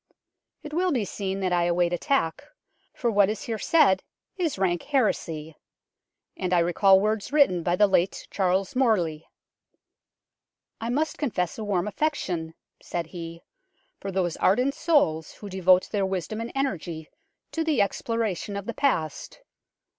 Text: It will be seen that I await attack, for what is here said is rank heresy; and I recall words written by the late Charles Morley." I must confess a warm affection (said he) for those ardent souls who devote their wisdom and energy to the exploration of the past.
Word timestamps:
It 0.63 0.73
will 0.73 0.91
be 0.91 1.05
seen 1.05 1.41
that 1.41 1.53
I 1.53 1.65
await 1.65 1.93
attack, 1.93 2.43
for 2.91 3.11
what 3.11 3.29
is 3.29 3.43
here 3.43 3.59
said 3.59 4.01
is 4.35 4.57
rank 4.57 4.81
heresy; 4.81 5.55
and 6.35 6.55
I 6.55 6.57
recall 6.57 6.99
words 6.99 7.31
written 7.31 7.61
by 7.61 7.75
the 7.75 7.85
late 7.85 8.27
Charles 8.31 8.75
Morley." 8.75 9.27
I 10.81 10.89
must 10.89 11.19
confess 11.19 11.59
a 11.59 11.63
warm 11.63 11.87
affection 11.87 12.55
(said 12.81 13.05
he) 13.05 13.43
for 13.99 14.11
those 14.11 14.37
ardent 14.37 14.73
souls 14.73 15.33
who 15.33 15.49
devote 15.49 15.89
their 15.91 16.07
wisdom 16.07 16.41
and 16.41 16.51
energy 16.55 17.07
to 17.51 17.63
the 17.63 17.79
exploration 17.79 18.55
of 18.55 18.65
the 18.65 18.73
past. 18.73 19.41